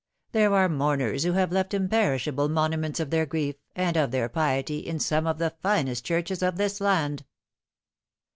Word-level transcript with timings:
"There 0.31 0.51
are 0.55 0.67
mourners 0.67 1.25
who 1.25 1.33
have 1.33 1.51
left 1.51 1.75
imperishable 1.75 2.49
monuments 2.49 2.99
of 2.99 3.11
their 3.11 3.27
grief, 3.27 3.57
and 3.75 3.95
of 3.95 4.09
their 4.09 4.27
piety, 4.29 4.79
in 4.79 4.99
some 4.99 5.27
of 5.27 5.37
the 5.37 5.53
finest 5.61 6.03
churches 6.03 6.41
of 6.41 6.57
this 6.57 6.81
land." 6.81 7.23